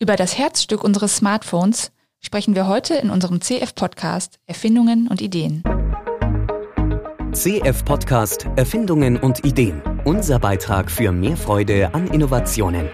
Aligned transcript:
Über 0.00 0.14
das 0.14 0.38
Herzstück 0.38 0.84
unseres 0.84 1.16
Smartphones 1.16 1.90
sprechen 2.20 2.54
wir 2.54 2.68
heute 2.68 2.94
in 2.94 3.10
unserem 3.10 3.40
CF-Podcast 3.40 4.38
Erfindungen 4.46 5.08
und 5.08 5.20
Ideen. 5.20 5.64
CF-Podcast 7.32 8.46
Erfindungen 8.54 9.16
und 9.16 9.44
Ideen. 9.44 9.82
Unser 10.04 10.38
Beitrag 10.38 10.88
für 10.88 11.10
mehr 11.10 11.36
Freude 11.36 11.92
an 11.94 12.06
Innovationen. 12.06 12.88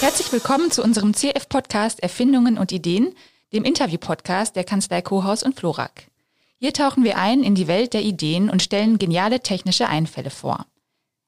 Herzlich 0.00 0.32
willkommen 0.32 0.72
zu 0.72 0.82
unserem 0.82 1.14
CF-Podcast 1.14 2.02
Erfindungen 2.02 2.58
und 2.58 2.72
Ideen, 2.72 3.14
dem 3.52 3.62
Interview-Podcast 3.62 4.56
der 4.56 4.64
Kanzlei 4.64 5.02
Kohaus 5.02 5.44
und 5.44 5.54
Florak. 5.54 6.08
Hier 6.58 6.72
tauchen 6.72 7.04
wir 7.04 7.16
ein 7.16 7.44
in 7.44 7.54
die 7.54 7.68
Welt 7.68 7.94
der 7.94 8.02
Ideen 8.02 8.50
und 8.50 8.60
stellen 8.60 8.98
geniale 8.98 9.38
technische 9.38 9.88
Einfälle 9.88 10.30
vor. 10.30 10.66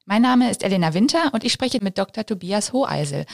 Mein 0.04 0.22
Name 0.22 0.50
ist 0.50 0.64
Elena 0.64 0.94
Winter 0.94 1.32
und 1.32 1.44
ich 1.44 1.52
spreche 1.52 1.78
mit 1.80 1.96
Dr. 1.96 2.26
Tobias 2.26 2.72
Hoheisel 2.72 3.24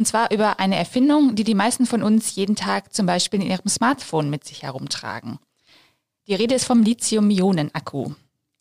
und 0.00 0.06
zwar 0.06 0.30
über 0.32 0.58
eine 0.58 0.76
Erfindung, 0.76 1.34
die 1.34 1.44
die 1.44 1.54
meisten 1.54 1.84
von 1.84 2.02
uns 2.02 2.34
jeden 2.34 2.56
Tag 2.56 2.94
zum 2.94 3.04
Beispiel 3.04 3.42
in 3.42 3.50
ihrem 3.50 3.68
Smartphone 3.68 4.30
mit 4.30 4.44
sich 4.44 4.62
herumtragen. 4.62 5.38
Die 6.26 6.34
Rede 6.34 6.54
ist 6.54 6.64
vom 6.64 6.82
Lithium-Ionen-Akku. 6.82 8.12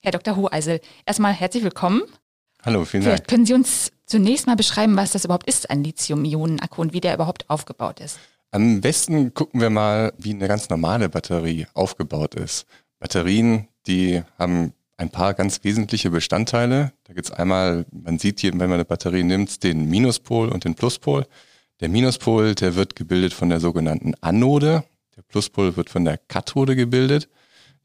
Herr 0.01 0.11
Dr. 0.11 0.35
Hoheisel, 0.35 0.81
erstmal 1.05 1.31
herzlich 1.31 1.63
willkommen. 1.63 2.01
Hallo, 2.61 2.83
vielen 2.83 3.03
Vielleicht 3.03 3.21
Dank. 3.21 3.29
können 3.29 3.45
Sie 3.45 3.53
uns 3.53 3.93
zunächst 4.05 4.47
mal 4.47 4.57
beschreiben, 4.57 4.97
was 4.97 5.11
das 5.11 5.23
überhaupt 5.23 5.47
ist, 5.47 5.69
ein 5.69 5.81
Lithium-Ionen-Akku 5.81 6.81
und 6.81 6.91
wie 6.91 6.99
der 6.99 7.13
überhaupt 7.13 7.49
aufgebaut 7.49 8.01
ist. 8.01 8.19
Am 8.51 8.81
besten 8.81 9.33
gucken 9.33 9.61
wir 9.61 9.69
mal, 9.69 10.11
wie 10.17 10.31
eine 10.31 10.49
ganz 10.49 10.67
normale 10.67 11.07
Batterie 11.07 11.67
aufgebaut 11.73 12.35
ist. 12.35 12.65
Batterien, 12.99 13.69
die 13.87 14.23
haben 14.37 14.73
ein 14.99 15.09
paar 15.09 15.33
ganz 15.33 15.63
wesentliche 15.63 16.09
Bestandteile. 16.09 16.91
Da 17.05 17.13
gibt's 17.13 17.31
einmal, 17.31 17.85
man 17.91 18.19
sieht 18.19 18.41
hier, 18.41 18.51
wenn 18.51 18.59
man 18.59 18.73
eine 18.73 18.85
Batterie 18.85 19.23
nimmt, 19.23 19.63
den 19.63 19.85
Minuspol 19.85 20.49
und 20.49 20.65
den 20.65 20.75
Pluspol. 20.75 21.25
Der 21.79 21.87
Minuspol, 21.87 22.53
der 22.53 22.75
wird 22.75 22.97
gebildet 22.97 23.33
von 23.33 23.49
der 23.49 23.61
sogenannten 23.61 24.13
Anode. 24.19 24.83
Der 25.15 25.21
Pluspol 25.21 25.77
wird 25.77 25.89
von 25.89 26.03
der 26.03 26.17
Kathode 26.17 26.75
gebildet. 26.75 27.29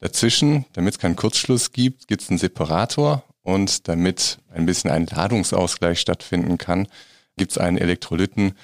Dazwischen, 0.01 0.65
damit 0.73 0.95
es 0.95 0.99
keinen 0.99 1.15
Kurzschluss 1.15 1.71
gibt, 1.71 2.09
gibt's 2.09 2.29
einen 2.29 2.37
Separator 2.37 3.23
und 3.43 3.87
damit 3.87 4.39
ein 4.53 4.65
bisschen 4.65 4.91
ein 4.91 5.05
Ladungsausgleich 5.05 6.01
stattfinden 6.01 6.57
kann, 6.57 6.87
gibt's 7.37 7.57
einen 7.57 7.77
Elektrolyten, 7.77 8.55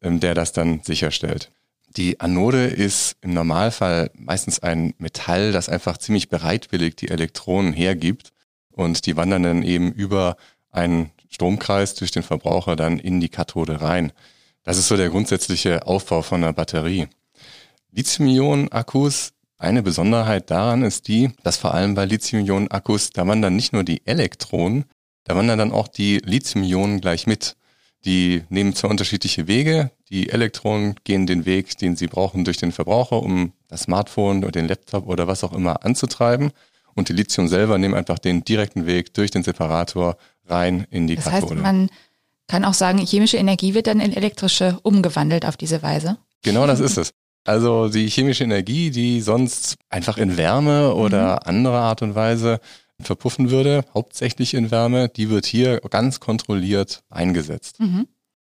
ähm, 0.00 0.18
der 0.18 0.34
das 0.34 0.50
dann 0.52 0.80
sicherstellt. 0.82 1.52
Die 1.96 2.20
Anode 2.20 2.66
ist 2.66 3.16
im 3.20 3.34
Normalfall 3.34 4.10
meistens 4.14 4.60
ein 4.60 4.94
Metall, 4.96 5.52
das 5.52 5.68
einfach 5.68 5.98
ziemlich 5.98 6.30
bereitwillig 6.30 6.96
die 6.96 7.08
Elektronen 7.08 7.74
hergibt 7.74 8.32
und 8.70 9.04
die 9.04 9.16
wandern 9.16 9.42
dann 9.42 9.62
eben 9.62 9.92
über 9.92 10.36
einen 10.70 11.10
Stromkreis 11.28 11.94
durch 11.94 12.10
den 12.10 12.22
Verbraucher 12.22 12.76
dann 12.76 12.98
in 12.98 13.20
die 13.20 13.28
Kathode 13.28 13.82
rein. 13.82 14.12
Das 14.62 14.78
ist 14.78 14.88
so 14.88 14.96
der 14.96 15.10
grundsätzliche 15.10 15.86
Aufbau 15.86 16.22
von 16.22 16.42
einer 16.42 16.54
Batterie. 16.54 17.08
Lithium-Ionen-Akkus, 17.90 19.32
eine 19.58 19.82
Besonderheit 19.82 20.50
daran 20.50 20.82
ist 20.82 21.08
die, 21.08 21.30
dass 21.42 21.58
vor 21.58 21.74
allem 21.74 21.94
bei 21.94 22.06
Lithium-Ionen-Akkus, 22.06 23.10
da 23.10 23.26
wandern 23.26 23.54
nicht 23.54 23.74
nur 23.74 23.84
die 23.84 24.06
Elektronen, 24.06 24.86
da 25.24 25.36
wandern 25.36 25.58
dann 25.58 25.72
auch 25.72 25.88
die 25.88 26.18
Lithium-Ionen 26.24 27.02
gleich 27.02 27.26
mit. 27.26 27.56
Die 28.04 28.42
nehmen 28.48 28.74
zwar 28.74 28.90
unterschiedliche 28.90 29.46
Wege. 29.46 29.90
Die 30.10 30.30
Elektronen 30.30 30.96
gehen 31.04 31.26
den 31.26 31.46
Weg, 31.46 31.78
den 31.78 31.96
sie 31.96 32.08
brauchen 32.08 32.44
durch 32.44 32.56
den 32.56 32.72
Verbraucher, 32.72 33.22
um 33.22 33.52
das 33.68 33.82
Smartphone 33.82 34.38
oder 34.42 34.52
den 34.52 34.68
Laptop 34.68 35.06
oder 35.06 35.26
was 35.28 35.44
auch 35.44 35.52
immer 35.52 35.84
anzutreiben. 35.84 36.50
Und 36.94 37.08
die 37.08 37.12
Lithium 37.12 37.48
selber 37.48 37.78
nehmen 37.78 37.94
einfach 37.94 38.18
den 38.18 38.44
direkten 38.44 38.86
Weg 38.86 39.14
durch 39.14 39.30
den 39.30 39.42
Separator 39.44 40.16
rein 40.46 40.86
in 40.90 41.06
die 41.06 41.16
Das 41.16 41.24
Kathode. 41.26 41.54
heißt, 41.54 41.62
man 41.62 41.90
kann 42.48 42.64
auch 42.64 42.74
sagen, 42.74 42.98
chemische 42.98 43.38
Energie 43.38 43.74
wird 43.74 43.86
dann 43.86 44.00
in 44.00 44.12
elektrische 44.12 44.78
umgewandelt 44.82 45.46
auf 45.46 45.56
diese 45.56 45.82
Weise. 45.82 46.18
Genau 46.42 46.66
das 46.66 46.80
ist 46.80 46.98
es. 46.98 47.12
Also 47.44 47.88
die 47.88 48.08
chemische 48.08 48.44
Energie, 48.44 48.90
die 48.90 49.20
sonst 49.20 49.76
einfach 49.88 50.18
in 50.18 50.36
Wärme 50.36 50.94
oder 50.94 51.46
andere 51.46 51.78
Art 51.78 52.02
und 52.02 52.14
Weise 52.14 52.60
verpuffen 53.02 53.50
würde, 53.50 53.84
hauptsächlich 53.94 54.54
in 54.54 54.70
Wärme, 54.70 55.08
die 55.08 55.30
wird 55.30 55.46
hier 55.46 55.80
ganz 55.90 56.20
kontrolliert 56.20 57.02
eingesetzt. 57.10 57.80
Mhm. 57.80 58.06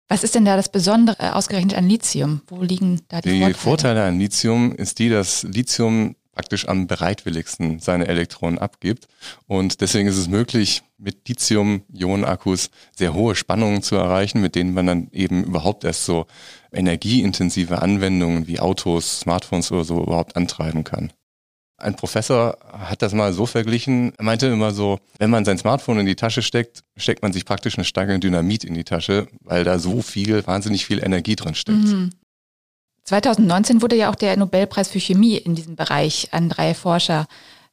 Was 0.07 0.25
ist 0.25 0.35
denn 0.35 0.43
da 0.43 0.57
das 0.57 0.69
Besondere 0.69 1.17
äh, 1.19 1.29
ausgerechnet 1.29 1.77
an 1.77 1.87
Lithium? 1.87 2.41
Wo 2.47 2.61
liegen 2.61 2.99
da 3.07 3.21
die, 3.21 3.29
Die 3.29 3.39
Vorteile? 3.39 3.53
Vorteile 3.55 4.03
an 4.03 4.19
Lithium 4.19 4.75
ist 4.75 4.99
die, 4.99 5.09
dass 5.09 5.43
Lithium 5.43 6.15
praktisch 6.33 6.67
am 6.67 6.87
bereitwilligsten 6.87 7.79
seine 7.79 8.07
Elektronen 8.07 8.57
abgibt. 8.57 9.07
Und 9.47 9.81
deswegen 9.81 10.07
ist 10.07 10.17
es 10.17 10.27
möglich, 10.27 10.81
mit 10.97 11.27
Lithium-Ionen-Akkus 11.27 12.69
sehr 12.95 13.13
hohe 13.13 13.35
Spannungen 13.35 13.83
zu 13.83 13.95
erreichen, 13.95 14.41
mit 14.41 14.55
denen 14.55 14.73
man 14.73 14.87
dann 14.87 15.07
eben 15.11 15.43
überhaupt 15.43 15.83
erst 15.83 16.05
so 16.05 16.25
energieintensive 16.71 17.81
Anwendungen 17.81 18.47
wie 18.47 18.59
Autos, 18.59 19.21
Smartphones 19.21 19.71
oder 19.71 19.83
so 19.83 20.01
überhaupt 20.01 20.35
antreiben 20.35 20.83
kann. 20.83 21.11
Ein 21.81 21.95
Professor 21.95 22.57
hat 22.71 23.01
das 23.01 23.13
mal 23.13 23.33
so 23.33 23.45
verglichen, 23.45 24.13
er 24.17 24.23
meinte 24.23 24.47
immer 24.47 24.71
so, 24.71 24.99
wenn 25.17 25.29
man 25.29 25.45
sein 25.45 25.57
Smartphone 25.57 25.99
in 25.99 26.05
die 26.05 26.15
Tasche 26.15 26.41
steckt, 26.41 26.83
steckt 26.95 27.21
man 27.23 27.33
sich 27.33 27.45
praktisch 27.45 27.75
eine 27.77 27.85
Stange 27.85 28.19
Dynamit 28.19 28.63
in 28.63 28.75
die 28.75 28.83
Tasche, 28.83 29.27
weil 29.41 29.63
da 29.63 29.79
so 29.79 30.01
viel, 30.01 30.45
wahnsinnig 30.45 30.85
viel 30.85 31.03
Energie 31.03 31.35
drin 31.35 31.55
steckt. 31.55 31.77
Mhm. 31.79 32.11
2019 33.03 33.81
wurde 33.81 33.95
ja 33.95 34.09
auch 34.09 34.15
der 34.15 34.37
Nobelpreis 34.37 34.89
für 34.89 34.99
Chemie 34.99 35.37
in 35.37 35.55
diesem 35.55 35.75
Bereich 35.75 36.29
an 36.31 36.49
drei 36.49 36.73
Forscher 36.73 37.27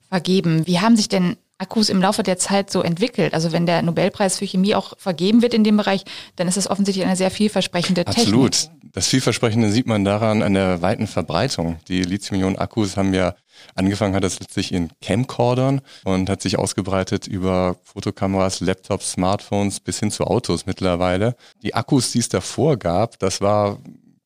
vergeben. 0.09 0.67
Wie 0.67 0.81
haben 0.81 0.97
sich 0.97 1.09
denn 1.09 1.37
Akkus 1.59 1.91
im 1.91 2.01
Laufe 2.01 2.23
der 2.23 2.39
Zeit 2.39 2.71
so 2.71 2.83
entwickelt? 2.83 3.35
Also 3.35 3.53
wenn 3.53 3.67
der 3.67 3.83
Nobelpreis 3.83 4.39
für 4.39 4.47
Chemie 4.47 4.75
auch 4.75 4.97
vergeben 4.99 5.43
wird 5.43 5.55
in 5.55 5.65
dem 5.65 5.77
Bereich, 5.77 6.05
dann 6.37 6.49
ist 6.49 6.57
das 6.57 6.71
offensichtlich 6.71 7.05
eine 7.05 7.17
sehr 7.17 7.31
vielversprechende 7.31 8.07
Absolut. 8.07 8.53
Technik. 8.53 8.78
Das 8.99 9.07
Vielversprechende 9.07 9.71
sieht 9.71 9.87
man 9.87 10.05
daran 10.05 10.43
an 10.43 10.55
der 10.55 10.83
weiten 10.83 11.07
Verbreitung. 11.07 11.79
Die 11.87 12.03
Lithium-Ionen-Akkus 12.03 12.97
haben 12.97 13.15
ja 13.15 13.37
angefangen 13.77 14.17
hat 14.17 14.25
das 14.25 14.41
letztlich 14.41 14.73
in 14.73 14.91
Camcordern 15.01 15.83
und 16.03 16.29
hat 16.29 16.43
sich 16.43 16.59
ausgebreitet 16.59 17.29
über 17.29 17.77
Fotokameras, 17.85 18.59
Laptops, 18.59 19.13
Smartphones 19.13 19.79
bis 19.79 20.01
hin 20.01 20.11
zu 20.11 20.25
Autos 20.25 20.67
mittlerweile. 20.67 21.37
Die 21.63 21.77
Akkus, 21.77 22.11
die 22.11 22.19
es 22.19 22.29
davor 22.29 22.77
gab, 22.77 23.21
das 23.21 23.41
war 23.41 23.79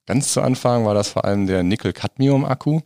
ganz 0.06 0.32
zu 0.32 0.40
Anfang 0.40 0.86
war 0.86 0.94
das 0.94 1.08
vor 1.08 1.26
allem 1.26 1.46
der 1.46 1.62
Nickel-Cadmium-Akku. 1.64 2.80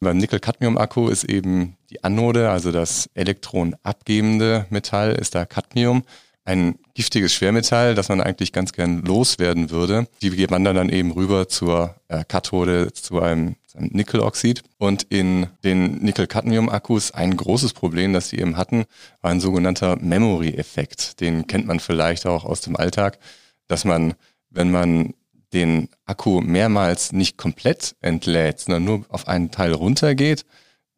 Beim 0.00 0.18
Nickel-Cadmium-Akku 0.18 1.08
ist 1.08 1.24
eben 1.24 1.78
die 1.88 2.04
Anode, 2.04 2.50
also 2.50 2.70
das 2.70 3.08
elektronabgebende 3.14 4.66
Metall, 4.68 5.12
ist 5.12 5.34
da 5.34 5.46
Cadmium. 5.46 6.02
Ein 6.44 6.78
giftiges 6.92 7.32
Schwermetall, 7.32 7.94
das 7.94 8.10
man 8.10 8.20
eigentlich 8.20 8.52
ganz 8.52 8.72
gern 8.72 9.02
loswerden 9.02 9.70
würde. 9.70 10.06
Die 10.20 10.50
wandern 10.50 10.76
dann 10.76 10.88
eben 10.90 11.10
rüber 11.12 11.48
zur 11.48 11.94
äh, 12.08 12.24
Kathode, 12.24 12.92
zu 12.92 13.20
einem, 13.20 13.56
zu 13.66 13.78
einem 13.78 13.90
Nickeloxid. 13.92 14.62
Und 14.76 15.04
in 15.04 15.46
den 15.64 15.98
Nickel-Cadmium-Akkus 15.98 17.12
ein 17.12 17.36
großes 17.36 17.72
Problem, 17.72 18.12
das 18.12 18.28
sie 18.28 18.38
eben 18.38 18.58
hatten, 18.58 18.84
war 19.22 19.30
ein 19.30 19.40
sogenannter 19.40 19.96
Memory-Effekt. 19.96 21.20
Den 21.20 21.46
kennt 21.46 21.66
man 21.66 21.80
vielleicht 21.80 22.26
auch 22.26 22.44
aus 22.44 22.60
dem 22.60 22.76
Alltag, 22.76 23.18
dass 23.66 23.86
man, 23.86 24.14
wenn 24.50 24.70
man 24.70 25.14
den 25.54 25.88
Akku 26.04 26.40
mehrmals 26.40 27.12
nicht 27.12 27.38
komplett 27.38 27.96
entlädt, 28.00 28.60
sondern 28.60 28.84
nur 28.84 29.06
auf 29.08 29.28
einen 29.28 29.50
Teil 29.50 29.72
runtergeht, 29.72 30.44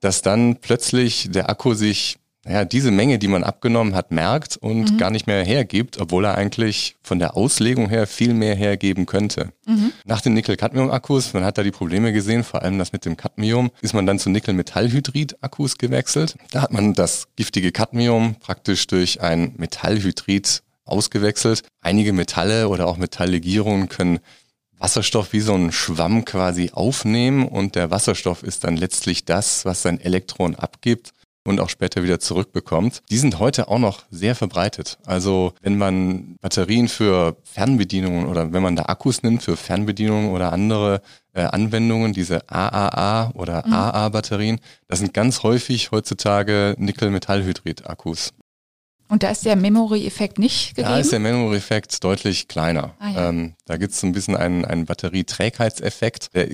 dass 0.01 0.23
dann 0.23 0.57
plötzlich 0.57 1.29
der 1.31 1.49
Akku 1.51 1.75
sich, 1.75 2.19
naja, 2.47 2.65
diese 2.65 2.93
Menge, 2.93 3.19
die 3.19 3.27
man 3.27 3.43
abgenommen 3.43 3.97
hat, 3.97 4.13
merkt 4.13 4.57
und 4.57 4.93
Mhm. 4.93 4.97
gar 4.99 5.11
nicht 5.11 5.27
mehr 5.27 5.45
hergibt, 5.45 5.99
obwohl 5.99 6.25
er 6.25 6.37
eigentlich 6.37 6.95
von 7.03 7.19
der 7.19 7.37
Auslegung 7.37 7.89
her 7.89 8.07
viel 8.07 8.35
mehr 8.35 8.55
hergeben 8.55 9.05
könnte. 9.05 9.53
Mhm. 9.67 9.93
Nach 10.05 10.21
den 10.21 10.35
Nickel-Cadmium-Akkus, 10.35 11.35
man 11.35 11.45
hat 11.45 11.59
da 11.59 11.65
die 11.65 11.73
Probleme 11.73 12.13
gesehen, 12.13 12.45
vor 12.45 12.63
allem 12.63 12.79
das 12.79 12.93
mit 12.93 13.05
dem 13.05 13.17
Cadmium, 13.17 13.73
ist 13.83 13.95
man 13.95 14.07
dann 14.07 14.21
zu 14.21 14.31
Nickel-Metallhydrid-Akkus 14.31 15.77
gewechselt. 15.79 16.37
Da 16.53 16.63
hat 16.63 16.73
man 16.73 16.95
das 16.95 17.27
giftige 17.35 17.73
Cadmium 17.73 18.37
praktisch 18.37 18.87
durch 18.87 19.21
ein 19.21 19.55
Metallhydrid 19.57 20.63
ausgewechselt. 20.85 21.65
Einige 21.81 22.13
Metalle 22.13 22.69
oder 22.69 22.87
auch 22.87 22.97
Metalllegierungen 22.97 23.89
können 23.89 24.21
Wasserstoff 24.79 25.33
wie 25.33 25.41
so 25.41 25.55
ein 25.55 25.73
Schwamm 25.73 26.25
quasi 26.25 26.71
aufnehmen 26.73 27.49
und 27.49 27.75
der 27.75 27.91
Wasserstoff 27.91 28.43
ist 28.43 28.63
dann 28.63 28.77
letztlich 28.77 29.25
das, 29.25 29.65
was 29.65 29.83
sein 29.83 30.01
Elektron 30.01 30.55
abgibt 30.55 31.13
und 31.47 31.61
auch 31.61 31.69
später 31.69 32.03
wieder 32.03 32.21
zurückbekommt. 32.21 33.03
Die 33.11 33.19
sind 33.19 33.39
heute 33.39 33.69
auch 33.69 33.79
noch 33.79 34.05
sehr 34.11 34.35
verbreitet. 34.35 34.99
Also 35.07 35.53
wenn 35.63 35.79
man 35.79 36.37
Batterien 36.41 36.89
für 36.89 37.37
Fernbedienungen 37.45 38.27
oder 38.27 38.53
wenn 38.53 38.63
man 38.63 38.77
da 38.77 38.85
Akkus 38.85 39.23
nimmt 39.23 39.43
für 39.43 39.57
Fernbedienungen 39.57 40.31
oder 40.31 40.53
andere 40.53 41.01
äh, 41.33 41.43
Anwendungen, 41.43 42.13
diese 42.13 42.49
AAA 42.49 43.31
oder 43.35 43.67
AA-Batterien, 43.67 44.61
das 44.89 45.01
sind 45.01 45.15
ganz 45.15 45.43
häufig 45.43 45.91
heutzutage 45.91 46.75
Nickel-Metallhydrid-Akkus. 46.79 48.33
Und 49.09 49.23
da 49.23 49.31
ist 49.31 49.45
der 49.45 49.57
Memory-Effekt 49.57 50.39
nicht 50.39 50.75
gegeben? 50.75 50.89
Da 50.89 50.99
ist 50.99 51.13
der 51.13 51.21
Memory-Effekt 51.21 52.03
deutlich 52.03 52.49
kleiner. 52.49 52.95
Ah, 52.99 53.11
ja. 53.11 53.29
ähm, 53.29 53.55
da 53.65 53.77
gibt 53.77 53.93
es 53.93 54.01
so 54.01 54.07
ein 54.07 54.13
bisschen 54.13 54.37
einen, 54.37 54.65
einen 54.65 54.85
Batterieträgheitseffekt. 54.87 56.35
Der 56.35 56.49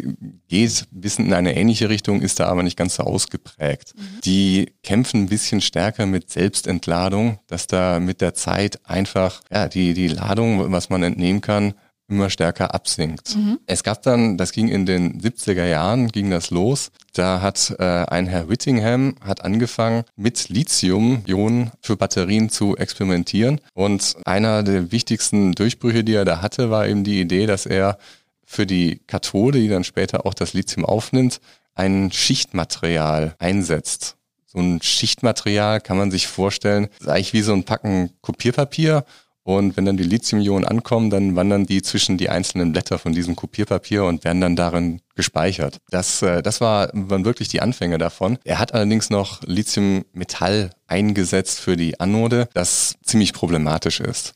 geht 0.49 0.87
ein 0.93 1.01
bisschen 1.01 1.27
in 1.27 1.35
eine 1.35 1.57
ähnliche 1.57 1.89
Richtung, 1.89 2.21
ist 2.21 2.41
da 2.41 2.49
aber 2.49 2.63
nicht 2.63 2.77
ganz 2.77 2.97
so 2.97 3.05
ausgeprägt. 3.05 3.95
Mhm. 3.97 4.21
Die 4.25 4.73
kämpfen 4.83 5.23
ein 5.23 5.29
bisschen 5.29 5.61
stärker 5.61 6.07
mit 6.07 6.31
Selbstentladung, 6.31 7.39
dass 7.47 7.67
da 7.67 8.01
mit 8.01 8.21
der 8.21 8.35
Zeit 8.35 8.81
einfach 8.85 9.41
ja, 9.51 9.69
die, 9.69 9.95
die 9.95 10.09
Ladung, 10.09 10.73
was 10.73 10.91
man 10.91 11.03
entnehmen 11.03 11.41
kann, 11.41 11.75
immer 12.13 12.31
stärker 12.31 12.75
absinkt. 12.75 13.35
Mhm. 13.37 13.59
Es 13.67 13.83
gab 13.83 14.03
dann, 14.03 14.37
das 14.37 14.53
ging 14.53 14.69
in 14.69 14.87
den 14.87 15.21
70er 15.21 15.67
Jahren, 15.67 16.09
ging 16.09 16.31
das 16.31 16.51
los. 16.51 16.91
Da 17.15 17.41
hat 17.41 17.75
äh, 17.79 17.83
ein 17.83 18.27
Herr 18.27 18.49
Whittingham 18.49 19.17
hat 19.25 19.45
angefangen 19.45 20.05
mit 20.17 20.49
Lithium-Ionen 20.49 21.73
für 21.81 21.97
Batterien 21.97 22.51
zu 22.51 22.77
experimentieren. 22.77 23.61
Und 23.75 24.17
einer 24.25 24.63
der 24.63 24.93
wichtigsten 24.93 25.53
Durchbrüche, 25.53 26.05
die 26.05 26.15
er 26.15 26.25
da 26.25 26.43
hatte, 26.43 26.71
war 26.71 26.87
eben 26.87 27.05
die 27.05 27.21
Idee, 27.21 27.47
dass 27.47 27.67
er 27.67 27.99
für 28.45 28.67
die 28.67 29.01
Kathode, 29.07 29.59
die 29.59 29.69
dann 29.69 29.85
später 29.85 30.27
auch 30.27 30.35
das 30.35 30.53
Lithium 30.53 30.85
aufnimmt, 30.85 31.41
ein 31.75 32.13
Schichtmaterial 32.13 33.35
einsetzt. 33.39 34.17
So 34.47 34.59
ein 34.59 34.83
Schichtmaterial 34.83 35.81
kann 35.81 35.97
man 35.97 36.11
sich 36.11 36.27
vorstellen, 36.27 36.89
ist 37.01 37.09
eigentlich 37.09 37.33
wie 37.33 37.41
so 37.41 37.55
ein 37.55 37.65
Packen 37.65 38.11
Kopierpapier 38.21 39.05
und 39.45 39.77
wenn 39.77 39.85
dann 39.85 39.97
die 39.97 40.05
Lithium-Ionen 40.05 40.65
ankommen, 40.65 41.11
dann 41.11 41.35
wandern 41.35 41.67
die 41.67 41.83
zwischen 41.83 42.17
die 42.17 42.29
einzelnen 42.29 42.73
Blätter 42.73 42.99
von 42.99 43.13
diesem 43.13 43.35
Kopierpapier 43.35 44.05
und 44.05 44.25
werden 44.25 44.41
dann 44.41 44.57
darin 44.57 45.01
gespeichert. 45.17 45.79
Das, 45.91 46.23
äh, 46.23 46.43
das 46.43 46.61
war, 46.61 46.91
waren 46.93 47.25
wirklich 47.25 47.49
die 47.49 47.61
Anfänge 47.61 47.99
davon. 47.99 48.39
Er 48.45 48.59
hat 48.59 48.73
allerdings 48.73 49.11
noch 49.11 49.43
Lithium-Metall 49.43 50.71
eingesetzt 50.87 51.59
für 51.59 51.77
die 51.77 51.99
Anode, 51.99 52.49
das 52.55 52.97
ziemlich 53.03 53.33
problematisch 53.33 54.01
ist. 54.01 54.35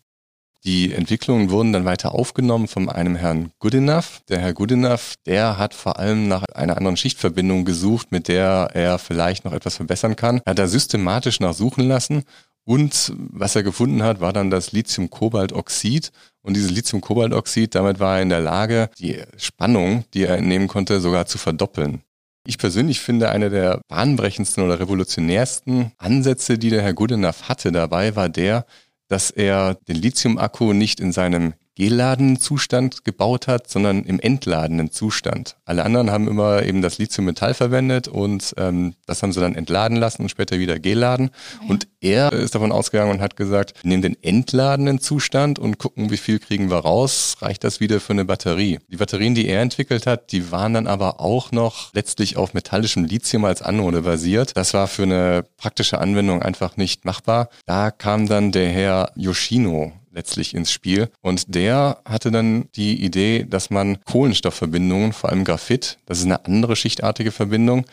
Die 0.64 0.92
Entwicklungen 0.92 1.50
wurden 1.50 1.72
dann 1.72 1.84
weiter 1.84 2.12
aufgenommen 2.12 2.66
von 2.66 2.88
einem 2.88 3.14
Herrn 3.14 3.52
Goodenough. 3.60 4.22
Der 4.28 4.40
Herr 4.40 4.52
Goodenough, 4.52 5.14
der 5.24 5.58
hat 5.58 5.74
vor 5.74 6.00
allem 6.00 6.26
nach 6.26 6.42
einer 6.54 6.76
anderen 6.76 6.96
Schichtverbindung 6.96 7.64
gesucht, 7.64 8.10
mit 8.10 8.26
der 8.26 8.70
er 8.74 8.98
vielleicht 8.98 9.44
noch 9.44 9.52
etwas 9.52 9.76
verbessern 9.76 10.16
kann. 10.16 10.40
Er 10.44 10.50
hat 10.50 10.58
da 10.58 10.66
systematisch 10.66 11.38
nachsuchen 11.38 11.86
lassen 11.86 12.24
und 12.66 13.12
was 13.16 13.54
er 13.54 13.62
gefunden 13.62 14.02
hat, 14.02 14.20
war 14.20 14.32
dann 14.32 14.50
das 14.50 14.72
Lithium-Kobaltoxid. 14.72 16.10
Und 16.42 16.54
dieses 16.56 16.72
Lithium-Kobaltoxid, 16.72 17.76
damit 17.76 18.00
war 18.00 18.16
er 18.16 18.22
in 18.22 18.28
der 18.28 18.40
Lage, 18.40 18.90
die 18.98 19.22
Spannung, 19.36 20.04
die 20.14 20.24
er 20.24 20.36
entnehmen 20.36 20.66
konnte, 20.66 21.00
sogar 21.00 21.26
zu 21.26 21.38
verdoppeln. 21.38 22.02
Ich 22.44 22.58
persönlich 22.58 23.00
finde, 23.00 23.30
eine 23.30 23.50
der 23.50 23.80
bahnbrechendsten 23.88 24.64
oder 24.64 24.80
revolutionärsten 24.80 25.92
Ansätze, 25.98 26.58
die 26.58 26.70
der 26.70 26.82
Herr 26.82 26.94
Goodenough 26.94 27.48
hatte 27.48 27.70
dabei, 27.70 28.16
war 28.16 28.28
der, 28.28 28.66
dass 29.06 29.30
er 29.30 29.74
den 29.86 29.96
Lithium-Akku 29.96 30.72
nicht 30.72 30.98
in 30.98 31.12
seinem 31.12 31.54
geladenen 31.76 32.40
Zustand 32.40 33.04
gebaut 33.04 33.46
hat, 33.46 33.68
sondern 33.68 34.04
im 34.04 34.18
entladenen 34.18 34.90
Zustand. 34.90 35.56
Alle 35.64 35.84
anderen 35.84 36.10
haben 36.10 36.26
immer 36.26 36.62
eben 36.62 36.82
das 36.82 36.98
Lithium-Metall 36.98 37.54
verwendet 37.54 38.08
und 38.08 38.54
ähm, 38.56 38.94
das 39.06 39.22
haben 39.22 39.32
sie 39.32 39.40
dann 39.40 39.54
entladen 39.54 39.96
lassen 39.96 40.22
und 40.22 40.30
später 40.30 40.58
wieder 40.58 40.78
geladen. 40.78 41.30
Ja. 41.62 41.68
Und 41.68 41.86
er 42.00 42.32
ist 42.32 42.54
davon 42.54 42.72
ausgegangen 42.72 43.10
und 43.10 43.20
hat 43.20 43.36
gesagt, 43.36 43.74
nehmen 43.84 44.02
den 44.02 44.16
entladenen 44.22 45.00
Zustand 45.00 45.58
und 45.58 45.78
gucken, 45.78 46.10
wie 46.10 46.16
viel 46.16 46.38
kriegen 46.38 46.70
wir 46.70 46.78
raus, 46.78 47.36
reicht 47.40 47.62
das 47.62 47.78
wieder 47.78 48.00
für 48.00 48.14
eine 48.14 48.24
Batterie. 48.24 48.78
Die 48.88 48.96
Batterien, 48.96 49.34
die 49.34 49.46
er 49.46 49.60
entwickelt 49.60 50.06
hat, 50.06 50.32
die 50.32 50.50
waren 50.50 50.74
dann 50.74 50.86
aber 50.86 51.20
auch 51.20 51.52
noch 51.52 51.92
letztlich 51.92 52.36
auf 52.38 52.54
metallischem 52.54 53.04
Lithium 53.04 53.44
als 53.44 53.60
Anode 53.60 54.02
basiert. 54.02 54.56
Das 54.56 54.72
war 54.72 54.88
für 54.88 55.02
eine 55.02 55.44
praktische 55.58 55.98
Anwendung 55.98 56.42
einfach 56.42 56.78
nicht 56.78 57.04
machbar. 57.04 57.50
Da 57.66 57.90
kam 57.90 58.28
dann 58.28 58.50
der 58.50 58.68
Herr 58.70 59.12
Yoshino 59.14 59.92
letztlich 60.16 60.54
ins 60.54 60.72
Spiel. 60.72 61.10
Und 61.20 61.54
der 61.54 62.00
hatte 62.04 62.32
dann 62.32 62.68
die 62.74 63.04
Idee, 63.04 63.46
dass 63.48 63.70
man 63.70 63.98
Kohlenstoffverbindungen, 64.04 65.12
vor 65.12 65.30
allem 65.30 65.44
Graphit, 65.44 65.98
das 66.06 66.18
ist 66.18 66.24
eine 66.24 66.44
andere 66.46 66.74
schichtartige 66.74 67.30
Verbindung, 67.30 67.84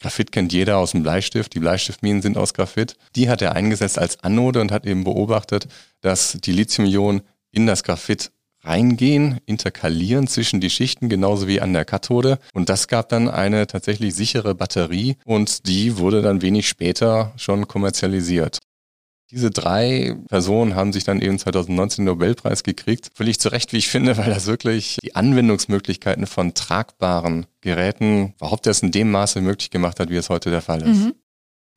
Graphit 0.00 0.32
kennt 0.32 0.52
jeder 0.52 0.76
aus 0.76 0.90
dem 0.90 1.02
Bleistift. 1.02 1.54
Die 1.54 1.60
Bleistiftminen 1.60 2.20
sind 2.20 2.36
aus 2.36 2.52
Graphit. 2.52 2.96
Die 3.16 3.30
hat 3.30 3.40
er 3.40 3.52
eingesetzt 3.52 3.98
als 3.98 4.22
Anode 4.22 4.60
und 4.60 4.70
hat 4.70 4.84
eben 4.84 5.02
beobachtet, 5.02 5.66
dass 6.02 6.36
die 6.44 6.52
Lithium-Ionen 6.52 7.22
in 7.52 7.66
das 7.66 7.84
Graphit 7.84 8.30
reingehen, 8.64 9.38
interkalieren 9.46 10.26
zwischen 10.26 10.60
die 10.60 10.68
Schichten, 10.68 11.08
genauso 11.08 11.46
wie 11.48 11.60
an 11.60 11.72
der 11.72 11.84
Kathode. 11.84 12.38
Und 12.52 12.68
das 12.68 12.88
gab 12.88 13.08
dann 13.08 13.28
eine 13.28 13.66
tatsächlich 13.66 14.14
sichere 14.14 14.54
Batterie 14.54 15.16
und 15.24 15.68
die 15.68 15.96
wurde 15.96 16.20
dann 16.20 16.42
wenig 16.42 16.68
später 16.68 17.32
schon 17.36 17.68
kommerzialisiert. 17.68 18.58
Diese 19.34 19.50
drei 19.50 20.16
Personen 20.28 20.76
haben 20.76 20.92
sich 20.92 21.02
dann 21.02 21.20
eben 21.20 21.40
2019 21.40 22.04
den 22.04 22.12
Nobelpreis 22.12 22.62
gekriegt. 22.62 23.10
Völlig 23.14 23.40
zu 23.40 23.48
Recht, 23.48 23.72
wie 23.72 23.78
ich 23.78 23.88
finde, 23.88 24.16
weil 24.16 24.32
das 24.32 24.46
wirklich 24.46 24.98
die 25.02 25.16
Anwendungsmöglichkeiten 25.16 26.28
von 26.28 26.54
tragbaren 26.54 27.46
Geräten 27.60 28.34
überhaupt 28.36 28.68
erst 28.68 28.84
in 28.84 28.92
dem 28.92 29.10
Maße 29.10 29.40
möglich 29.40 29.70
gemacht 29.70 29.98
hat, 29.98 30.08
wie 30.08 30.16
es 30.16 30.28
heute 30.28 30.50
der 30.50 30.62
Fall 30.62 30.82
ist. 30.82 30.98
Mhm. 30.98 31.14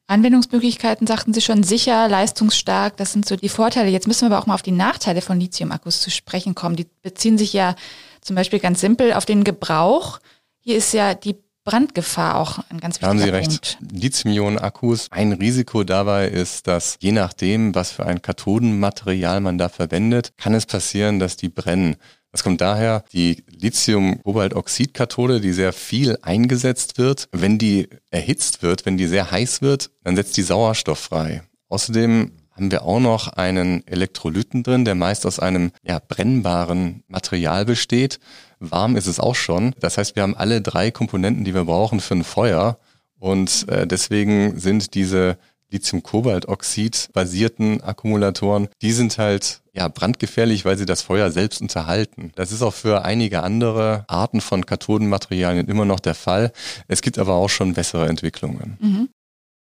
Anwendungsmöglichkeiten 0.06 1.08
sagten 1.08 1.34
Sie 1.34 1.42
schon 1.42 1.64
sicher, 1.64 2.08
leistungsstark, 2.08 2.96
das 2.96 3.12
sind 3.12 3.28
so 3.28 3.36
die 3.36 3.50
Vorteile. 3.50 3.90
Jetzt 3.90 4.08
müssen 4.08 4.22
wir 4.22 4.36
aber 4.36 4.42
auch 4.42 4.46
mal 4.46 4.54
auf 4.54 4.62
die 4.62 4.72
Nachteile 4.72 5.22
von 5.22 5.40
Lithium-Akkus 5.40 6.00
zu 6.00 6.12
sprechen 6.12 6.54
kommen. 6.54 6.76
Die 6.76 6.88
beziehen 7.02 7.40
sich 7.40 7.54
ja 7.54 7.76
zum 8.22 8.36
Beispiel 8.36 8.60
ganz 8.60 8.82
simpel 8.82 9.14
auf 9.14 9.26
den 9.26 9.44
Gebrauch. 9.44 10.20
Hier 10.60 10.78
ist 10.78 10.94
ja 10.94 11.16
die 11.16 11.36
Brandgefahr 11.68 12.38
auch 12.38 12.60
ein 12.70 12.80
ganz 12.80 12.96
wichtiger 12.96 13.10
Haben 13.10 13.20
Sie 13.20 13.28
recht. 13.28 13.78
Lithium-Ionen-Akkus. 13.92 15.12
Ein 15.12 15.34
Risiko 15.34 15.84
dabei 15.84 16.30
ist, 16.30 16.66
dass 16.66 16.96
je 17.02 17.12
nachdem, 17.12 17.76
was 17.76 17.92
für 17.92 18.06
ein 18.06 18.22
Kathodenmaterial 18.22 19.42
man 19.42 19.58
da 19.58 19.68
verwendet, 19.68 20.32
kann 20.38 20.54
es 20.54 20.66
passieren, 20.66 21.20
dass 21.20 21.36
die 21.36 21.50
brennen. 21.50 21.98
Das 22.32 22.42
kommt 22.42 22.62
daher, 22.62 23.04
die 23.12 23.44
Lithium-Kobaltoxid-Kathode, 23.50 25.42
die 25.42 25.52
sehr 25.52 25.74
viel 25.74 26.18
eingesetzt 26.22 26.98
wird, 26.98 27.28
wenn 27.34 27.58
die 27.58 27.90
erhitzt 28.12 28.64
wird, 28.64 28.86
wenn 28.86 28.96
die 28.96 29.08
sehr 29.08 29.30
heiß 29.30 29.62
wird, 29.62 29.92
dann 30.06 30.16
setzt 30.16 30.38
die 30.38 30.44
Sauerstoff 30.44 31.00
frei. 31.00 31.44
Außerdem 31.68 32.32
haben 32.58 32.72
wir 32.72 32.84
auch 32.84 33.02
noch 33.02 33.28
einen 33.28 33.86
Elektrolyten 33.86 34.64
drin, 34.64 34.86
der 34.86 34.96
meist 34.96 35.26
aus 35.26 35.40
einem 35.40 35.72
ja, 35.84 36.00
brennbaren 36.00 37.04
Material 37.10 37.66
besteht. 37.66 38.20
Warm 38.60 38.96
ist 38.96 39.08
es 39.08 39.20
auch 39.20 39.36
schon. 39.36 39.74
Das 39.80 39.98
heißt, 39.98 40.16
wir 40.16 40.24
haben 40.24 40.36
alle 40.36 40.62
drei 40.62 40.92
Komponenten, 40.92 41.44
die 41.44 41.54
wir 41.54 41.66
brauchen 41.66 42.00
für 42.00 42.16
ein 42.16 42.24
Feuer. 42.24 42.80
Und 43.20 43.68
äh, 43.70 43.88
deswegen 43.88 44.60
sind 44.60 44.94
diese 44.94 45.38
Lithium-Kobaltoxid 45.70 47.10
basierten 47.14 47.82
Akkumulatoren, 47.82 48.70
die 48.82 48.94
sind 48.94 49.18
halt 49.18 49.62
ja 49.74 49.88
brandgefährlich, 49.88 50.66
weil 50.66 50.78
sie 50.78 50.86
das 50.86 51.02
Feuer 51.02 51.30
selbst 51.30 51.62
unterhalten. 51.62 52.32
Das 52.36 52.52
ist 52.52 52.62
auch 52.62 52.74
für 52.74 53.04
einige 53.04 53.44
andere 53.44 54.06
Arten 54.08 54.42
von 54.42 54.66
Kathodenmaterialien 54.66 55.68
immer 55.68 55.86
noch 55.86 56.00
der 56.00 56.16
Fall. 56.16 56.52
Es 56.88 57.02
gibt 57.02 57.20
aber 57.20 57.34
auch 57.34 57.50
schon 57.50 57.74
bessere 57.74 58.08
Entwicklungen. 58.08 58.78
Mhm. 58.80 59.10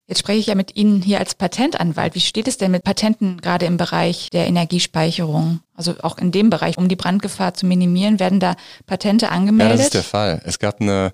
Jetzt 0.08 0.20
spreche 0.20 0.40
ich 0.40 0.48
ja 0.48 0.56
mit 0.56 0.76
Ihnen 0.76 1.02
hier 1.02 1.20
als 1.20 1.34
Patentanwalt. 1.34 2.14
Wie 2.14 2.20
steht 2.20 2.48
es 2.48 2.58
denn 2.58 2.70
mit 2.72 2.84
Patenten 2.84 3.42
gerade 3.42 3.66
im 3.66 3.78
Bereich 3.78 4.30
der 4.30 4.46
Energiespeicherung? 4.46 5.62
Also 5.74 5.96
auch 6.04 6.20
in 6.20 6.32
dem 6.32 6.52
Bereich, 6.52 6.78
um 6.78 6.88
die 6.88 6.96
Brandgefahr 6.96 7.56
zu 7.56 7.66
minimieren, 7.66 8.20
werden 8.20 8.40
da 8.40 8.56
Patente 8.86 9.30
angemeldet? 9.30 9.72
Ja, 9.72 9.78
das 9.78 9.86
ist 9.86 9.94
der 9.96 10.04
Fall. 10.04 10.42
Es 10.46 10.60
gab 10.60 10.80
eine 10.80 11.12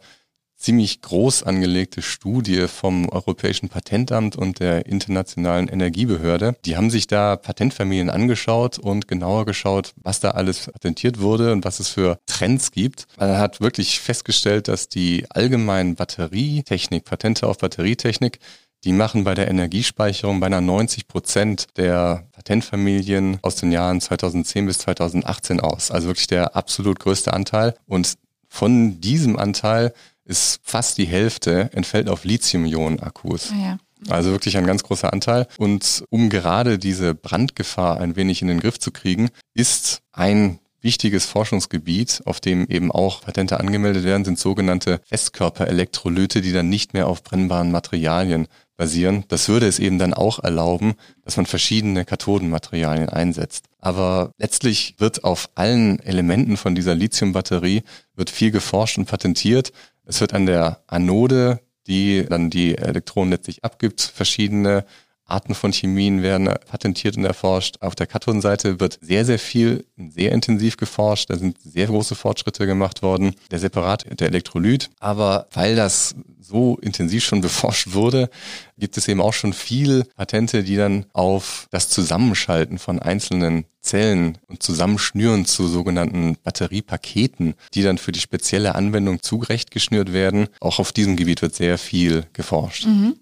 ziemlich 0.57 1.01
groß 1.01 1.43
angelegte 1.43 2.01
Studie 2.01 2.67
vom 2.67 3.10
Europäischen 3.10 3.69
Patentamt 3.69 4.36
und 4.36 4.60
der 4.60 4.86
Internationalen 4.86 5.69
Energiebehörde. 5.69 6.55
Die 6.65 6.77
haben 6.77 6.91
sich 6.91 7.07
da 7.07 7.36
Patentfamilien 7.36 8.10
angeschaut 8.10 8.77
und 8.77 9.07
genauer 9.07 9.45
geschaut, 9.45 9.93
was 9.95 10.19
da 10.19 10.31
alles 10.31 10.69
patentiert 10.71 11.19
wurde 11.19 11.51
und 11.53 11.65
was 11.65 11.79
es 11.79 11.89
für 11.89 12.19
Trends 12.27 12.71
gibt. 12.71 13.07
Man 13.17 13.38
hat 13.38 13.62
wirklich 13.62 14.00
festgestellt, 14.00 14.67
dass 14.67 14.88
die 14.88 15.25
allgemeinen 15.29 15.95
Batterietechnik, 15.95 17.05
Patente 17.05 17.48
auf 17.48 17.57
Batterietechnik, 17.57 18.39
die 18.83 18.93
machen 18.93 19.23
bei 19.23 19.35
der 19.35 19.47
Energiespeicherung 19.47 20.39
beinahe 20.39 20.61
90 20.61 21.07
Prozent 21.07 21.67
der 21.77 22.27
Patentfamilien 22.31 23.38
aus 23.41 23.55
den 23.55 23.71
Jahren 23.71 24.01
2010 24.01 24.65
bis 24.65 24.79
2018 24.79 25.59
aus. 25.59 25.91
Also 25.91 26.07
wirklich 26.07 26.27
der 26.27 26.55
absolut 26.55 27.00
größte 27.00 27.33
Anteil. 27.33 27.75
Und 27.88 28.15
von 28.47 29.00
diesem 29.00 29.38
Anteil 29.38 29.93
ist 30.25 30.61
fast 30.63 30.97
die 30.97 31.05
Hälfte 31.05 31.69
entfällt 31.73 32.09
auf 32.09 32.23
Lithium-Ionen-Akkus. 32.23 33.51
Ah 33.53 33.61
ja. 33.61 33.77
Also 34.09 34.31
wirklich 34.31 34.57
ein 34.57 34.65
ganz 34.65 34.81
großer 34.81 35.13
Anteil. 35.13 35.47
Und 35.57 36.03
um 36.09 36.29
gerade 36.29 36.79
diese 36.79 37.13
Brandgefahr 37.13 38.00
ein 38.00 38.15
wenig 38.15 38.41
in 38.41 38.47
den 38.47 38.59
Griff 38.59 38.79
zu 38.79 38.91
kriegen, 38.91 39.29
ist 39.53 40.01
ein 40.11 40.59
wichtiges 40.81 41.25
Forschungsgebiet, 41.25 42.21
auf 42.25 42.39
dem 42.39 42.67
eben 42.67 42.91
auch 42.91 43.21
Patente 43.21 43.59
angemeldet 43.59 44.03
werden, 44.03 44.25
sind 44.25 44.39
sogenannte 44.39 45.00
Festkörperelektrolyte, 45.05 46.41
die 46.41 46.51
dann 46.51 46.69
nicht 46.69 46.93
mehr 46.93 47.07
auf 47.07 47.23
brennbaren 47.23 47.71
Materialien 47.71 48.47
basieren. 48.81 49.25
Das 49.27 49.47
würde 49.47 49.67
es 49.67 49.77
eben 49.77 50.00
dann 50.00 50.15
auch 50.15 50.39
erlauben, 50.43 50.95
dass 51.23 51.38
man 51.38 51.45
verschiedene 51.45 52.03
Kathodenmaterialien 52.03 53.09
einsetzt. 53.09 53.65
Aber 53.77 54.31
letztlich 54.39 54.95
wird 54.97 55.23
auf 55.23 55.51
allen 55.53 56.00
Elementen 56.00 56.57
von 56.57 56.73
dieser 56.73 56.95
Lithiumbatterie 56.95 57.83
wird 58.15 58.31
viel 58.31 58.50
geforscht 58.50 58.97
und 58.97 59.05
patentiert. 59.05 59.71
Es 60.03 60.19
wird 60.19 60.33
an 60.33 60.47
der 60.47 60.81
Anode, 60.88 61.59
die 61.85 62.25
dann 62.27 62.50
die 62.50 62.75
Elektronen 62.75 63.29
letztlich 63.29 63.63
abgibt, 63.63 64.01
verschiedene 64.01 64.83
Arten 65.31 65.55
von 65.55 65.71
Chemien 65.71 66.21
werden 66.21 66.50
patentiert 66.69 67.17
und 67.17 67.25
erforscht. 67.25 67.77
Auf 67.81 67.95
der 67.95 68.07
Kathodenseite 68.07 68.79
wird 68.79 69.00
sehr, 69.01 69.25
sehr 69.25 69.39
viel, 69.39 69.85
sehr 69.97 70.31
intensiv 70.31 70.77
geforscht. 70.77 71.29
Da 71.29 71.38
sind 71.38 71.57
sehr 71.63 71.88
große 71.88 72.15
Fortschritte 72.15 72.65
gemacht 72.65 73.01
worden. 73.01 73.35
Der 73.50 73.59
Separat, 73.59 74.05
der 74.19 74.27
Elektrolyt. 74.27 74.89
Aber 75.00 75.47
weil 75.53 75.75
das 75.75 76.15
so 76.39 76.77
intensiv 76.81 77.23
schon 77.23 77.41
beforscht 77.41 77.93
wurde, 77.93 78.29
gibt 78.77 78.97
es 78.97 79.07
eben 79.07 79.21
auch 79.21 79.33
schon 79.33 79.53
viel 79.53 80.03
Patente, 80.15 80.63
die 80.63 80.75
dann 80.75 81.05
auf 81.13 81.67
das 81.71 81.89
Zusammenschalten 81.89 82.77
von 82.77 83.00
einzelnen 83.00 83.65
Zellen 83.81 84.38
und 84.47 84.61
Zusammenschnüren 84.61 85.45
zu 85.45 85.67
sogenannten 85.67 86.35
Batteriepaketen, 86.43 87.55
die 87.73 87.81
dann 87.81 87.97
für 87.97 88.11
die 88.11 88.19
spezielle 88.19 88.75
Anwendung 88.75 89.23
zurechtgeschnürt 89.23 90.13
werden. 90.13 90.47
Auch 90.59 90.79
auf 90.79 90.91
diesem 90.91 91.15
Gebiet 91.15 91.41
wird 91.41 91.55
sehr 91.55 91.77
viel 91.77 92.25
geforscht. 92.33 92.85
Mhm. 92.85 93.15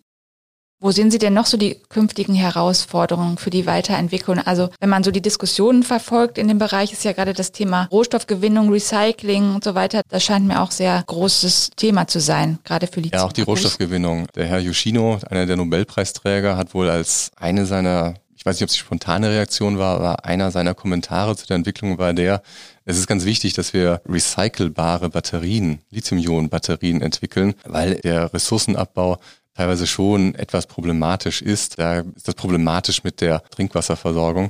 Wo 0.81 0.91
sehen 0.91 1.11
Sie 1.11 1.17
denn 1.17 1.33
noch 1.33 1.45
so 1.45 1.57
die 1.57 1.75
künftigen 1.89 2.35
Herausforderungen 2.35 3.37
für 3.37 3.49
die 3.49 3.65
Weiterentwicklung? 3.65 4.39
Also 4.39 4.69
wenn 4.79 4.89
man 4.89 5.03
so 5.03 5.11
die 5.11 5.21
Diskussionen 5.21 5.83
verfolgt 5.83 6.37
in 6.37 6.47
dem 6.47 6.57
Bereich, 6.57 6.93
ist 6.93 7.03
ja 7.03 7.11
gerade 7.11 7.33
das 7.33 7.51
Thema 7.51 7.89
Rohstoffgewinnung, 7.91 8.71
Recycling 8.71 9.55
und 9.55 9.63
so 9.65 9.75
weiter. 9.75 10.03
Das 10.07 10.23
scheint 10.23 10.47
mir 10.47 10.61
auch 10.61 10.71
sehr 10.71 11.03
großes 11.05 11.71
Thema 11.75 12.07
zu 12.07 12.21
sein, 12.21 12.59
gerade 12.63 12.87
für 12.87 13.01
Lithium. 13.01 13.19
Ja, 13.19 13.25
auch 13.25 13.33
die 13.33 13.41
Rohstoffgewinnung. 13.41 14.27
Der 14.35 14.45
Herr 14.45 14.59
Yoshino, 14.59 15.19
einer 15.29 15.45
der 15.45 15.57
Nobelpreisträger, 15.57 16.55
hat 16.55 16.73
wohl 16.73 16.89
als 16.89 17.31
eine 17.35 17.65
seiner 17.65 18.15
ich 18.39 18.45
weiß 18.45 18.55
nicht, 18.55 18.63
ob 18.63 18.69
es 18.69 18.75
die 18.75 18.79
spontane 18.79 19.29
Reaktion 19.31 19.79
war, 19.79 19.97
aber 19.97 20.23
einer 20.23 20.49
seiner 20.49 20.73
Kommentare 20.73 21.35
zu 21.35 21.45
der 21.45 21.57
Entwicklung 21.57 21.97
war 21.97 22.13
der, 22.13 22.41
es 22.85 22.97
ist 22.97 23.05
ganz 23.05 23.25
wichtig, 23.25 23.51
dass 23.51 23.73
wir 23.73 24.01
recycelbare 24.07 25.09
Batterien, 25.09 25.79
Lithium-Ionen-Batterien 25.91 27.01
entwickeln, 27.01 27.53
weil 27.65 27.95
der 27.95 28.33
Ressourcenabbau 28.33 29.19
teilweise 29.59 29.87
schon 29.87 30.35
etwas 30.35 30.67
problematisch 30.67 31.41
ist. 31.41 31.79
Da 31.79 31.99
ist 31.99 32.27
das 32.27 32.35
problematisch 32.35 33.03
mit 33.03 33.19
der 33.19 33.43
Trinkwasserversorgung. 33.49 34.47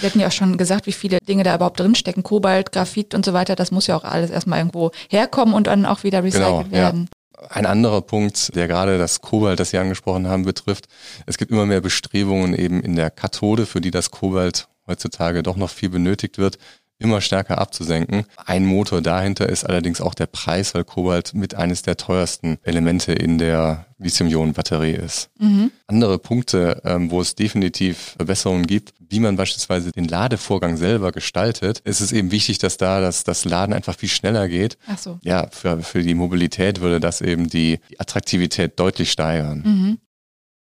Wir 0.00 0.08
hatten 0.08 0.18
ja 0.18 0.26
auch 0.26 0.32
schon 0.32 0.58
gesagt, 0.58 0.86
wie 0.86 0.92
viele 0.92 1.18
Dinge 1.18 1.44
da 1.44 1.54
überhaupt 1.54 1.78
drinstecken. 1.78 2.24
Kobalt, 2.24 2.72
Graphit 2.72 3.14
und 3.14 3.24
so 3.24 3.32
weiter. 3.32 3.54
Das 3.54 3.70
muss 3.70 3.86
ja 3.86 3.96
auch 3.96 4.02
alles 4.02 4.30
erstmal 4.30 4.58
irgendwo 4.58 4.90
herkommen 5.08 5.54
und 5.54 5.68
dann 5.68 5.86
auch 5.86 6.02
wieder 6.02 6.24
recycelt 6.24 6.64
genau, 6.64 6.70
werden. 6.72 7.08
Ja. 7.36 7.48
Ein 7.48 7.64
anderer 7.64 8.02
Punkt, 8.02 8.54
der 8.56 8.66
gerade 8.66 8.98
das 8.98 9.20
Kobalt, 9.20 9.60
das 9.60 9.70
Sie 9.70 9.78
angesprochen 9.78 10.26
haben, 10.26 10.44
betrifft. 10.44 10.86
Es 11.26 11.38
gibt 11.38 11.52
immer 11.52 11.64
mehr 11.64 11.80
Bestrebungen 11.80 12.54
eben 12.54 12.82
in 12.82 12.96
der 12.96 13.10
Kathode, 13.10 13.66
für 13.66 13.80
die 13.80 13.92
das 13.92 14.10
Kobalt 14.10 14.68
heutzutage 14.88 15.44
doch 15.44 15.56
noch 15.56 15.70
viel 15.70 15.90
benötigt 15.90 16.38
wird, 16.38 16.58
immer 17.00 17.20
stärker 17.20 17.58
abzusenken. 17.58 18.24
Ein 18.36 18.64
Motor 18.66 19.00
dahinter 19.00 19.48
ist 19.48 19.64
allerdings 19.64 20.00
auch 20.00 20.14
der 20.14 20.26
Preis, 20.26 20.74
weil 20.74 20.84
Kobalt 20.84 21.34
mit 21.34 21.54
eines 21.54 21.82
der 21.82 21.96
teuersten 21.96 22.58
Elemente 22.62 23.12
in 23.12 23.38
der 23.38 23.86
Lithium-Ionen-Batterie 23.98 24.92
ist. 24.92 25.30
Mhm. 25.38 25.70
Andere 25.86 26.18
Punkte, 26.18 26.80
ähm, 26.84 27.10
wo 27.10 27.20
es 27.20 27.34
definitiv 27.34 28.14
Verbesserungen 28.16 28.66
gibt, 28.66 28.94
wie 28.98 29.20
man 29.20 29.36
beispielsweise 29.36 29.92
den 29.92 30.06
Ladevorgang 30.06 30.76
selber 30.76 31.12
gestaltet, 31.12 31.80
ist 31.80 32.00
es 32.00 32.12
eben 32.12 32.30
wichtig, 32.30 32.58
dass 32.58 32.76
da 32.76 33.00
das, 33.00 33.24
das 33.24 33.44
Laden 33.44 33.74
einfach 33.74 33.96
viel 33.96 34.08
schneller 34.08 34.48
geht. 34.48 34.78
Ach 34.86 34.98
so. 34.98 35.18
Ja, 35.22 35.48
für, 35.50 35.82
für 35.82 36.02
die 36.02 36.14
Mobilität 36.14 36.80
würde 36.80 37.00
das 37.00 37.20
eben 37.20 37.48
die, 37.48 37.80
die 37.90 38.00
Attraktivität 38.00 38.78
deutlich 38.78 39.10
steigern. 39.10 39.62
Mhm. 39.64 39.98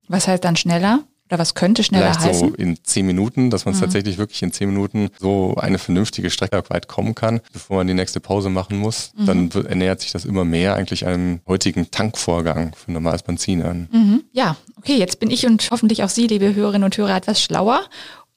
Was 0.08 0.28
heißt 0.28 0.44
dann 0.44 0.56
schneller? 0.56 1.04
Oder 1.34 1.40
was 1.40 1.56
könnte 1.56 1.84
schneller 1.84 2.14
Vielleicht 2.14 2.30
heißen? 2.30 2.50
so 2.50 2.56
in 2.56 2.78
zehn 2.84 3.08
Minuten, 3.08 3.50
dass 3.50 3.66
man 3.66 3.74
mhm. 3.74 3.80
tatsächlich 3.80 4.20
wirklich 4.20 4.44
in 4.44 4.54
zehn 4.54 4.70
Minuten 4.70 5.10
so 5.20 5.56
eine 5.56 5.80
vernünftige 5.80 6.30
Strecke 6.30 6.62
weit 6.68 6.88
kommen 6.88 7.16
kann, 7.16 7.42
bevor 7.52 7.78
man 7.78 7.88
die 7.88 7.96
nächste 7.96 8.20
Pause 8.20 8.52
machen 8.52 8.78
muss. 8.78 9.14
Mhm. 9.18 9.26
Dann 9.26 9.54
wird, 9.56 9.66
ernähert 9.66 10.02
sich 10.02 10.12
das 10.12 10.26
immer 10.26 10.46
mehr 10.46 10.76
eigentlich 10.76 11.08
einem 11.08 11.40
heutigen 11.48 11.90
Tankvorgang 11.90 12.76
für 12.76 12.92
normales 12.92 13.24
Benzin 13.24 13.64
an. 13.64 13.88
Mhm. 13.92 14.24
Ja, 14.32 14.58
okay, 14.78 14.96
jetzt 14.96 15.20
bin 15.20 15.32
ich 15.32 15.44
und 15.48 15.68
hoffentlich 15.72 16.04
auch 16.04 16.10
Sie, 16.10 16.28
liebe 16.28 16.54
Hörerinnen 16.54 16.84
und 16.84 16.96
Hörer, 16.96 17.16
etwas 17.16 17.42
schlauer. 17.42 17.82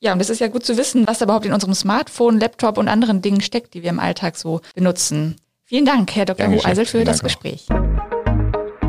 Ja, 0.00 0.14
und 0.14 0.20
es 0.20 0.30
ist 0.30 0.40
ja 0.40 0.48
gut 0.48 0.64
zu 0.64 0.78
wissen, 0.78 1.06
was 1.06 1.20
überhaupt 1.20 1.44
in 1.44 1.52
unserem 1.52 1.74
Smartphone, 1.74 2.40
Laptop 2.40 2.78
und 2.78 2.88
anderen 2.88 3.20
Dingen 3.20 3.42
steckt, 3.42 3.74
die 3.74 3.82
wir 3.82 3.90
im 3.90 4.00
Alltag 4.00 4.38
so 4.38 4.62
benutzen. 4.74 5.36
Vielen 5.64 5.84
Dank, 5.84 6.16
Herr 6.16 6.24
Dr. 6.24 6.46
Hoheisel, 6.46 6.86
für 6.86 7.04
das 7.04 7.22
Gespräch. 7.22 7.66
Auch. 7.68 8.15